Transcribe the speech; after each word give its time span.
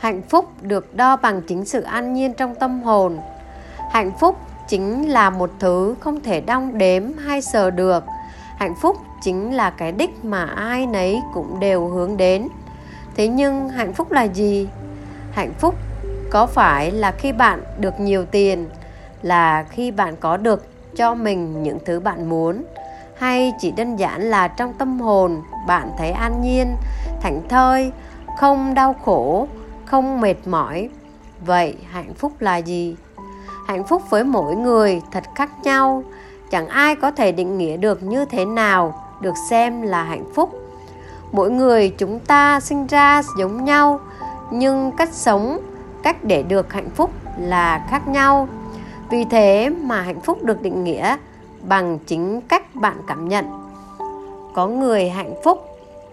hạnh 0.00 0.22
phúc 0.22 0.44
được 0.62 0.94
đo 0.96 1.16
bằng 1.16 1.42
chính 1.42 1.64
sự 1.64 1.80
an 1.80 2.12
nhiên 2.12 2.34
trong 2.34 2.54
tâm 2.54 2.82
hồn. 2.82 3.18
Hạnh 3.90 4.12
phúc 4.20 4.36
chính 4.68 5.08
là 5.08 5.30
một 5.30 5.50
thứ 5.58 5.94
không 6.00 6.20
thể 6.20 6.40
đong 6.40 6.78
đếm 6.78 7.02
hay 7.18 7.42
sờ 7.42 7.70
được. 7.70 8.04
Hạnh 8.56 8.74
phúc 8.74 8.96
chính 9.22 9.54
là 9.54 9.70
cái 9.70 9.92
đích 9.92 10.24
mà 10.24 10.44
ai 10.44 10.86
nấy 10.86 11.20
cũng 11.34 11.60
đều 11.60 11.88
hướng 11.88 12.16
đến. 12.16 12.48
Thế 13.16 13.28
nhưng 13.28 13.68
hạnh 13.68 13.92
phúc 13.92 14.12
là 14.12 14.22
gì? 14.22 14.68
Hạnh 15.32 15.52
phúc 15.58 15.74
có 16.30 16.46
phải 16.46 16.90
là 16.90 17.12
khi 17.12 17.32
bạn 17.32 17.62
được 17.78 18.00
nhiều 18.00 18.24
tiền, 18.24 18.68
là 19.22 19.62
khi 19.62 19.90
bạn 19.90 20.16
có 20.20 20.36
được 20.36 20.66
cho 20.96 21.14
mình 21.14 21.62
những 21.62 21.78
thứ 21.84 22.00
bạn 22.00 22.28
muốn, 22.28 22.64
hay 23.16 23.52
chỉ 23.60 23.70
đơn 23.70 23.96
giản 23.96 24.22
là 24.22 24.48
trong 24.48 24.72
tâm 24.72 25.00
hồn 25.00 25.42
bạn 25.66 25.90
thấy 25.98 26.10
an 26.10 26.42
nhiên, 26.42 26.76
thảnh 27.20 27.40
thơi, 27.48 27.92
không 28.38 28.74
đau 28.74 28.94
khổ 29.04 29.48
không 29.90 30.20
mệt 30.20 30.34
mỏi. 30.46 30.88
Vậy 31.46 31.76
hạnh 31.90 32.14
phúc 32.14 32.32
là 32.38 32.56
gì? 32.56 32.96
Hạnh 33.66 33.84
phúc 33.84 34.02
với 34.10 34.24
mỗi 34.24 34.56
người 34.56 35.02
thật 35.12 35.24
khác 35.34 35.50
nhau. 35.62 36.04
Chẳng 36.50 36.68
ai 36.68 36.96
có 36.96 37.10
thể 37.10 37.32
định 37.32 37.58
nghĩa 37.58 37.76
được 37.76 38.02
như 38.02 38.24
thế 38.24 38.44
nào, 38.44 39.04
được 39.20 39.34
xem 39.50 39.82
là 39.82 40.02
hạnh 40.02 40.24
phúc. 40.34 40.50
Mỗi 41.32 41.50
người 41.50 41.88
chúng 41.98 42.20
ta 42.20 42.60
sinh 42.60 42.86
ra 42.86 43.22
giống 43.38 43.64
nhau, 43.64 44.00
nhưng 44.50 44.92
cách 44.92 45.12
sống, 45.12 45.58
cách 46.02 46.24
để 46.24 46.42
được 46.42 46.72
hạnh 46.72 46.90
phúc 46.90 47.10
là 47.38 47.86
khác 47.90 48.08
nhau. 48.08 48.48
Vì 49.10 49.24
thế 49.24 49.70
mà 49.82 50.02
hạnh 50.02 50.20
phúc 50.20 50.42
được 50.42 50.62
định 50.62 50.84
nghĩa 50.84 51.16
bằng 51.62 51.98
chính 52.06 52.40
cách 52.40 52.74
bạn 52.74 52.96
cảm 53.06 53.28
nhận. 53.28 53.44
Có 54.54 54.66
người 54.66 55.08
hạnh 55.08 55.34
phúc 55.44 55.66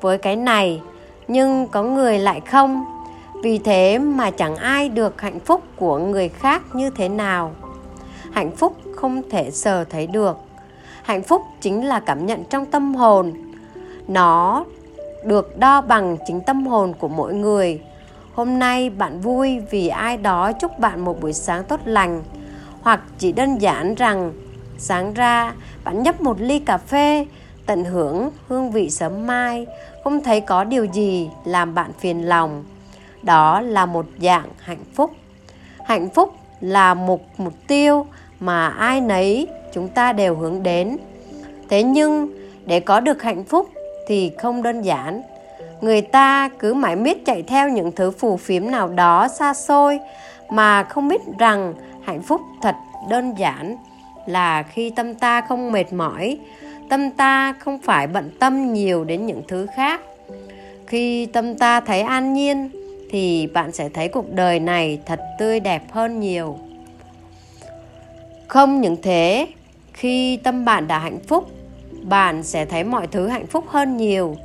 với 0.00 0.18
cái 0.18 0.36
này, 0.36 0.82
nhưng 1.28 1.66
có 1.66 1.82
người 1.82 2.18
lại 2.18 2.40
không 2.40 2.93
vì 3.42 3.58
thế 3.58 3.98
mà 3.98 4.30
chẳng 4.30 4.56
ai 4.56 4.88
được 4.88 5.20
hạnh 5.20 5.40
phúc 5.40 5.62
của 5.76 5.98
người 5.98 6.28
khác 6.28 6.62
như 6.72 6.90
thế 6.90 7.08
nào. 7.08 7.52
Hạnh 8.32 8.50
phúc 8.56 8.76
không 8.96 9.22
thể 9.30 9.50
sờ 9.50 9.84
thấy 9.84 10.06
được. 10.06 10.36
Hạnh 11.02 11.22
phúc 11.22 11.42
chính 11.60 11.86
là 11.86 12.00
cảm 12.00 12.26
nhận 12.26 12.44
trong 12.44 12.66
tâm 12.66 12.94
hồn. 12.94 13.32
Nó 14.08 14.64
được 15.24 15.58
đo 15.58 15.80
bằng 15.80 16.16
chính 16.26 16.40
tâm 16.40 16.66
hồn 16.66 16.92
của 16.98 17.08
mỗi 17.08 17.34
người. 17.34 17.80
Hôm 18.34 18.58
nay 18.58 18.90
bạn 18.90 19.20
vui 19.20 19.60
vì 19.70 19.88
ai 19.88 20.16
đó 20.16 20.52
chúc 20.52 20.78
bạn 20.78 21.04
một 21.04 21.20
buổi 21.20 21.32
sáng 21.32 21.64
tốt 21.64 21.80
lành. 21.84 22.22
Hoặc 22.82 23.00
chỉ 23.18 23.32
đơn 23.32 23.58
giản 23.58 23.94
rằng, 23.94 24.32
sáng 24.78 25.14
ra 25.14 25.54
bạn 25.84 26.02
nhấp 26.02 26.20
một 26.20 26.40
ly 26.40 26.58
cà 26.58 26.78
phê, 26.78 27.26
tận 27.66 27.84
hưởng 27.84 28.30
hương 28.48 28.70
vị 28.70 28.90
sớm 28.90 29.26
mai, 29.26 29.66
không 30.04 30.22
thấy 30.22 30.40
có 30.40 30.64
điều 30.64 30.84
gì 30.84 31.30
làm 31.44 31.74
bạn 31.74 31.92
phiền 31.98 32.28
lòng 32.28 32.64
đó 33.24 33.60
là 33.60 33.86
một 33.86 34.06
dạng 34.20 34.48
hạnh 34.58 34.84
phúc. 34.94 35.12
Hạnh 35.84 36.08
phúc 36.14 36.34
là 36.60 36.94
một 36.94 37.40
mục 37.40 37.54
tiêu 37.66 38.06
mà 38.40 38.68
ai 38.68 39.00
nấy 39.00 39.48
chúng 39.72 39.88
ta 39.88 40.12
đều 40.12 40.36
hướng 40.36 40.62
đến. 40.62 40.96
Thế 41.68 41.82
nhưng, 41.82 42.28
để 42.66 42.80
có 42.80 43.00
được 43.00 43.22
hạnh 43.22 43.44
phúc 43.44 43.70
thì 44.08 44.32
không 44.38 44.62
đơn 44.62 44.82
giản. 44.82 45.22
Người 45.80 46.00
ta 46.00 46.48
cứ 46.58 46.74
mãi 46.74 46.96
miết 46.96 47.24
chạy 47.24 47.42
theo 47.42 47.68
những 47.68 47.92
thứ 47.92 48.10
phù 48.10 48.36
phiếm 48.36 48.70
nào 48.70 48.88
đó 48.88 49.28
xa 49.28 49.54
xôi 49.54 50.00
mà 50.50 50.82
không 50.82 51.08
biết 51.08 51.20
rằng 51.38 51.74
hạnh 52.04 52.22
phúc 52.22 52.40
thật 52.62 52.74
đơn 53.08 53.34
giản 53.38 53.76
là 54.26 54.62
khi 54.62 54.90
tâm 54.90 55.14
ta 55.14 55.40
không 55.40 55.72
mệt 55.72 55.92
mỏi, 55.92 56.38
tâm 56.88 57.10
ta 57.10 57.52
không 57.58 57.78
phải 57.78 58.06
bận 58.06 58.30
tâm 58.40 58.72
nhiều 58.72 59.04
đến 59.04 59.26
những 59.26 59.42
thứ 59.48 59.66
khác. 59.76 60.00
Khi 60.86 61.26
tâm 61.26 61.54
ta 61.54 61.80
thấy 61.80 62.00
an 62.00 62.32
nhiên 62.34 62.70
thì 63.14 63.46
bạn 63.46 63.72
sẽ 63.72 63.88
thấy 63.88 64.08
cuộc 64.08 64.32
đời 64.32 64.60
này 64.60 65.00
thật 65.06 65.20
tươi 65.38 65.60
đẹp 65.60 65.82
hơn 65.92 66.20
nhiều. 66.20 66.58
Không 68.48 68.80
những 68.80 68.96
thế, 69.02 69.46
khi 69.92 70.36
tâm 70.36 70.64
bạn 70.64 70.88
đã 70.88 70.98
hạnh 70.98 71.18
phúc, 71.28 71.50
bạn 72.02 72.42
sẽ 72.42 72.64
thấy 72.64 72.84
mọi 72.84 73.06
thứ 73.06 73.28
hạnh 73.28 73.46
phúc 73.46 73.64
hơn 73.68 73.96
nhiều. 73.96 74.36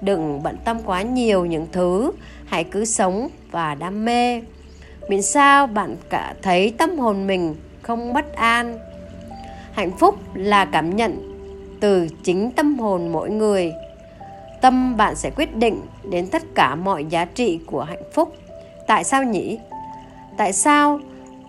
Đừng 0.00 0.42
bận 0.42 0.56
tâm 0.64 0.78
quá 0.84 1.02
nhiều 1.02 1.46
những 1.46 1.66
thứ, 1.72 2.12
hãy 2.46 2.64
cứ 2.64 2.84
sống 2.84 3.28
và 3.50 3.74
đam 3.74 4.04
mê. 4.04 4.42
Miễn 5.08 5.22
sao 5.22 5.66
bạn 5.66 5.96
cả 6.10 6.34
thấy 6.42 6.74
tâm 6.78 6.98
hồn 6.98 7.26
mình 7.26 7.54
không 7.82 8.12
bất 8.12 8.34
an. 8.34 8.78
Hạnh 9.72 9.90
phúc 9.98 10.18
là 10.34 10.64
cảm 10.64 10.96
nhận 10.96 11.16
từ 11.80 12.08
chính 12.22 12.50
tâm 12.50 12.78
hồn 12.78 13.08
mỗi 13.08 13.30
người 13.30 13.72
tâm 14.60 14.96
bạn 14.96 15.16
sẽ 15.16 15.30
quyết 15.36 15.56
định 15.56 15.80
đến 16.10 16.26
tất 16.26 16.42
cả 16.54 16.74
mọi 16.74 17.04
giá 17.04 17.24
trị 17.24 17.60
của 17.66 17.82
hạnh 17.82 18.02
phúc. 18.12 18.36
Tại 18.86 19.04
sao 19.04 19.24
nhỉ? 19.24 19.58
Tại 20.36 20.52
sao 20.52 21.00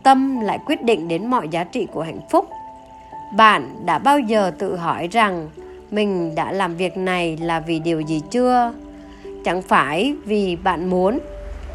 tâm 0.04 0.40
lại 0.40 0.60
quyết 0.66 0.84
định 0.84 1.08
đến 1.08 1.26
mọi 1.26 1.48
giá 1.48 1.64
trị 1.64 1.88
của 1.94 2.02
hạnh 2.02 2.22
phúc? 2.30 2.50
Bạn 3.36 3.86
đã 3.86 4.00
bao 4.00 4.20
giờ 4.20 4.52
tự 4.60 4.76
hỏi 4.76 5.08
rằng 5.12 5.50
mình 5.92 6.36
đã 6.36 6.52
làm 6.52 6.76
việc 6.76 6.98
này 6.98 7.38
là 7.38 7.60
vì 7.60 7.80
điều 7.80 8.00
gì 8.00 8.22
chưa? 8.32 8.74
Chẳng 9.46 9.62
phải 9.62 10.16
vì 10.26 10.56
bạn 10.56 10.90
muốn, 10.90 11.20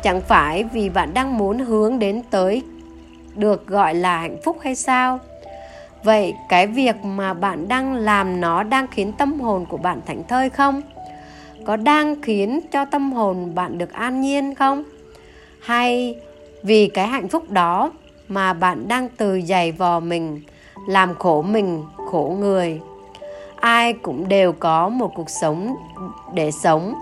chẳng 0.03 0.21
phải 0.21 0.65
vì 0.65 0.89
bạn 0.89 1.15
đang 1.15 1.39
muốn 1.39 1.59
hướng 1.59 1.99
đến 1.99 2.23
tới 2.31 2.63
được 3.35 3.67
gọi 3.67 3.95
là 3.95 4.19
hạnh 4.19 4.37
phúc 4.45 4.57
hay 4.63 4.75
sao? 4.75 5.19
Vậy 6.05 6.35
cái 6.49 6.67
việc 6.67 7.05
mà 7.05 7.35
bạn 7.35 7.69
đang 7.69 7.95
làm 7.95 8.41
nó 8.41 8.63
đang 8.63 8.87
khiến 8.87 9.13
tâm 9.13 9.41
hồn 9.41 9.67
của 9.69 9.77
bạn 9.77 10.01
thảnh 10.07 10.23
thơi 10.29 10.51
không? 10.51 10.83
Có 11.67 11.77
đang 11.77 12.23
khiến 12.23 12.61
cho 12.73 12.85
tâm 12.85 13.13
hồn 13.13 13.55
bạn 13.55 13.79
được 13.79 13.93
an 13.93 14.21
nhiên 14.21 14.55
không? 14.55 14.85
Hay 15.61 16.17
vì 16.63 16.89
cái 16.89 17.07
hạnh 17.07 17.29
phúc 17.29 17.51
đó 17.51 17.93
mà 18.29 18.53
bạn 18.53 18.89
đang 18.89 19.09
từ 19.17 19.41
giày 19.41 19.73
vò 19.73 20.01
mình, 20.01 20.41
làm 20.89 21.15
khổ 21.15 21.43
mình, 21.43 21.83
khổ 22.11 22.37
người? 22.41 22.81
Ai 23.57 23.93
cũng 23.93 24.29
đều 24.29 24.53
có 24.53 24.89
một 24.89 25.13
cuộc 25.15 25.31
sống 25.31 25.77
để 26.35 26.51
sống. 26.51 26.95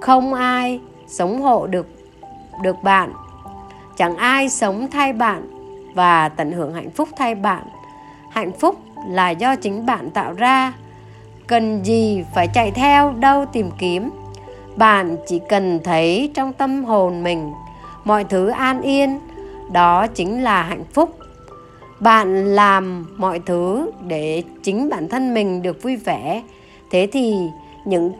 Không 0.00 0.34
ai 0.34 0.80
sống 1.06 1.42
hộ 1.42 1.66
được 1.66 1.86
được 2.62 2.82
bạn. 2.82 3.12
Chẳng 3.96 4.16
ai 4.16 4.48
sống 4.48 4.88
thay 4.90 5.12
bạn 5.12 5.42
và 5.94 6.28
tận 6.28 6.52
hưởng 6.52 6.74
hạnh 6.74 6.90
phúc 6.90 7.08
thay 7.16 7.34
bạn. 7.34 7.62
Hạnh 8.30 8.52
phúc 8.52 8.76
là 9.08 9.30
do 9.30 9.56
chính 9.56 9.86
bạn 9.86 10.10
tạo 10.10 10.32
ra 10.32 10.72
cần 11.46 11.82
gì 11.84 12.24
phải 12.34 12.48
chạy 12.48 12.70
theo 12.70 13.12
đâu 13.12 13.44
tìm 13.52 13.70
kiếm. 13.78 14.10
Bạn 14.76 15.16
chỉ 15.26 15.40
cần 15.48 15.80
thấy 15.84 16.30
trong 16.34 16.52
tâm 16.52 16.84
hồn 16.84 17.22
mình 17.22 17.52
mọi 18.04 18.24
thứ 18.24 18.48
an 18.48 18.82
yên 18.82 19.18
đó 19.72 20.06
chính 20.06 20.42
là 20.42 20.62
hạnh 20.62 20.84
phúc. 20.92 21.18
Bạn 22.00 22.46
làm 22.46 23.06
mọi 23.16 23.40
thứ 23.46 23.90
để 24.06 24.42
chính 24.62 24.88
bản 24.88 25.08
thân 25.08 25.34
mình 25.34 25.62
được 25.62 25.82
vui 25.82 25.96
vẻ. 25.96 26.42
Thế 26.90 27.08
thì 27.12 27.34
những 27.84 28.12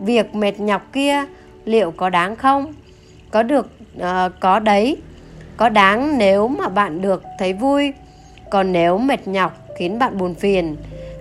việc 0.00 0.34
mệt 0.34 0.60
nhọc 0.60 0.82
kia 0.92 1.24
liệu 1.64 1.90
có 1.90 2.10
đáng 2.10 2.36
không? 2.36 2.72
Có 3.30 3.42
được 3.42 3.70
uh, 3.98 4.32
có 4.40 4.58
đấy. 4.58 4.96
Có 5.56 5.68
đáng 5.68 6.18
nếu 6.18 6.48
mà 6.48 6.68
bạn 6.68 7.02
được 7.02 7.22
thấy 7.38 7.52
vui. 7.52 7.92
Còn 8.50 8.72
nếu 8.72 8.98
mệt 8.98 9.28
nhọc 9.28 9.58
khiến 9.78 9.98
bạn 9.98 10.18
buồn 10.18 10.34
phiền 10.34 10.76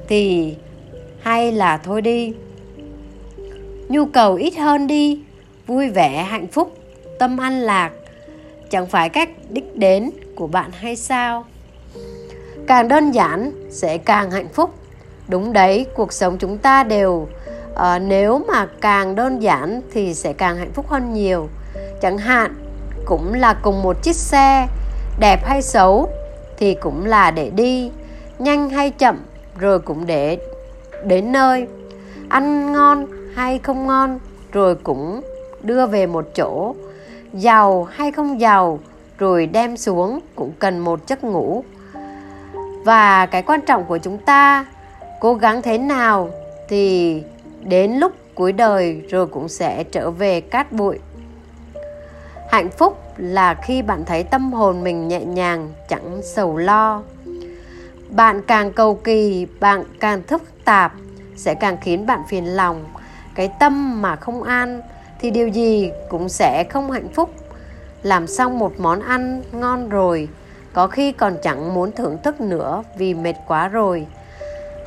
thì 0.08 0.56
hay 1.26 1.52
là 1.52 1.78
thôi 1.78 2.02
đi. 2.02 2.34
Nhu 3.90 4.06
cầu 4.06 4.36
ít 4.36 4.58
hơn 4.58 4.88
đi 4.88 5.20
vui 5.68 5.90
vẻ 5.90 6.24
hạnh 6.24 6.48
phúc 6.48 6.78
tâm 7.20 7.38
an 7.38 7.60
lạc 7.60 7.92
chẳng 8.70 8.88
phải 8.88 9.10
cách 9.10 9.30
đích 9.50 9.78
đến 9.78 10.12
của 10.36 10.48
bạn 10.48 10.72
hay 10.72 10.96
sao? 10.96 11.46
Càng 12.68 12.88
đơn 12.88 13.12
giản 13.12 13.52
sẽ 13.70 13.98
càng 13.98 14.32
hạnh 14.32 14.48
phúc. 14.54 14.74
Đúng 15.28 15.54
đấy 15.54 15.86
cuộc 15.96 16.14
sống 16.14 16.38
chúng 16.38 16.58
ta 16.58 16.84
đều 16.84 17.28
uh, 17.74 17.80
nếu 18.02 18.42
mà 18.48 18.68
càng 18.82 19.16
đơn 19.16 19.40
giản 19.40 19.82
thì 19.94 20.14
sẽ 20.14 20.34
càng 20.34 20.58
hạnh 20.58 20.72
phúc 20.74 20.86
hơn 20.90 21.14
nhiều. 21.14 21.50
Chẳng 22.02 22.18
hạn 22.18 22.56
cũng 23.06 23.34
là 23.34 23.54
cùng 23.54 23.84
một 23.84 24.04
chiếc 24.04 24.16
xe 24.16 24.68
đẹp 25.20 25.46
hay 25.46 25.62
xấu 25.62 26.10
thì 26.58 26.74
cũng 26.74 27.06
là 27.06 27.32
để 27.32 27.50
đi 27.50 27.92
nhanh 28.40 28.70
hay 28.70 28.90
chậm 28.90 29.26
rồi 29.58 29.80
cũng 29.80 30.06
để 30.06 30.38
đến 31.04 31.32
nơi, 31.32 31.68
ăn 32.30 32.72
ngon 32.72 33.06
hay 33.36 33.60
không 33.60 33.88
ngon, 33.88 34.20
rồi 34.52 34.76
cũng 34.76 35.22
đưa 35.62 35.86
về 35.86 36.08
một 36.08 36.26
chỗ. 36.36 36.76
Giàu 37.34 37.84
hay 37.84 38.12
không 38.12 38.42
giàu, 38.42 38.80
rồi 39.18 39.46
đem 39.46 39.78
xuống 39.78 40.20
cũng 40.36 40.52
cần 40.60 40.80
một 40.80 41.00
giấc 41.08 41.24
ngủ. 41.24 41.64
Và 42.84 43.26
cái 43.26 43.42
quan 43.42 43.62
trọng 43.62 43.86
của 43.86 43.98
chúng 43.98 44.18
ta, 44.18 44.66
cố 45.20 45.34
gắng 45.34 45.62
thế 45.62 45.78
nào 45.78 46.30
thì 46.70 47.24
đến 47.64 47.92
lúc 47.92 48.12
cuối 48.36 48.52
đời 48.52 49.02
rồi 49.10 49.28
cũng 49.28 49.50
sẽ 49.50 49.84
trở 49.84 50.12
về 50.12 50.42
cát 50.42 50.72
bụi. 50.72 51.00
Hạnh 52.52 52.70
phúc 52.70 52.98
là 53.18 53.54
khi 53.54 53.82
bạn 53.82 54.06
thấy 54.06 54.24
tâm 54.24 54.54
hồn 54.54 54.84
mình 54.84 55.08
nhẹ 55.08 55.26
nhàng, 55.26 55.70
chẳng 55.90 56.22
sầu 56.24 56.58
lo 56.58 57.04
bạn 58.10 58.42
càng 58.48 58.72
cầu 58.72 58.96
kỳ, 58.96 59.48
bạn 59.60 59.84
càng 60.00 60.24
thức 60.28 60.44
tạp, 60.66 60.94
sẽ 61.36 61.56
càng 61.56 61.78
khiến 61.82 62.06
bạn 62.06 62.22
phiền 62.30 62.46
lòng. 62.46 62.86
Cái 63.36 63.52
tâm 63.60 64.02
mà 64.02 64.16
không 64.16 64.44
an 64.44 64.82
thì 65.20 65.32
điều 65.32 65.48
gì 65.48 65.92
cũng 66.10 66.30
sẽ 66.30 66.64
không 66.70 66.92
hạnh 66.92 67.08
phúc. 67.14 67.34
Làm 68.04 68.28
xong 68.28 68.60
một 68.60 68.74
món 68.80 69.02
ăn 69.02 69.44
ngon 69.52 69.90
rồi, 69.90 70.28
có 70.74 70.88
khi 70.88 71.12
còn 71.12 71.38
chẳng 71.44 71.74
muốn 71.74 71.92
thưởng 71.92 72.18
thức 72.24 72.42
nữa 72.42 72.84
vì 72.98 73.14
mệt 73.14 73.36
quá 73.48 73.68
rồi. 73.68 74.08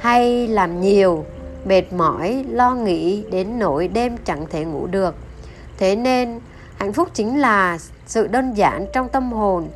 Hay 0.00 0.46
làm 0.48 0.80
nhiều, 0.80 1.24
mệt 1.64 1.92
mỏi, 1.92 2.44
lo 2.50 2.74
nghĩ 2.74 3.24
đến 3.30 3.58
nỗi 3.58 3.88
đêm 3.88 4.16
chẳng 4.24 4.46
thể 4.50 4.64
ngủ 4.64 4.86
được. 4.86 5.14
Thế 5.78 5.96
nên, 5.96 6.40
hạnh 6.76 6.92
phúc 6.92 7.08
chính 7.14 7.40
là 7.40 7.78
sự 8.06 8.26
đơn 8.26 8.54
giản 8.54 8.86
trong 8.92 9.08
tâm 9.08 9.32
hồn, 9.32 9.68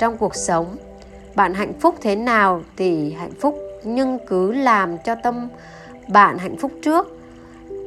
trong 0.00 0.18
cuộc 0.18 0.34
sống 0.34 0.76
bạn 1.38 1.54
hạnh 1.54 1.72
phúc 1.80 1.94
thế 2.00 2.16
nào 2.16 2.62
thì 2.76 3.12
hạnh 3.12 3.32
phúc, 3.40 3.58
nhưng 3.84 4.18
cứ 4.26 4.52
làm 4.52 4.98
cho 5.04 5.14
tâm 5.14 5.48
bạn 6.08 6.38
hạnh 6.38 6.56
phúc 6.56 6.72
trước. 6.82 7.18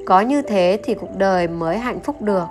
Có 0.05 0.21
như 0.21 0.41
thế 0.41 0.79
thì 0.83 0.93
cuộc 0.93 1.17
đời 1.17 1.47
mới 1.47 1.77
hạnh 1.77 1.99
phúc 1.99 2.21
được. 2.21 2.45